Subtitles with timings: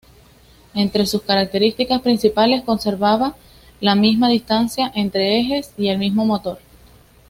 [0.73, 3.35] Entre sus características principales, conservaba
[3.81, 6.57] la misma distancia entre ejes y el mismo motor.